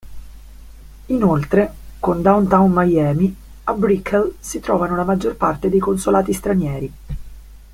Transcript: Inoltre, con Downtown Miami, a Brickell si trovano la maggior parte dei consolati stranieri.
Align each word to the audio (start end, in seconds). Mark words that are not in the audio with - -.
Inoltre, 1.09 1.71
con 1.99 2.23
Downtown 2.23 2.71
Miami, 2.73 3.35
a 3.65 3.73
Brickell 3.73 4.33
si 4.39 4.59
trovano 4.59 4.95
la 4.95 5.03
maggior 5.03 5.35
parte 5.35 5.69
dei 5.69 5.77
consolati 5.77 6.33
stranieri. 6.33 6.93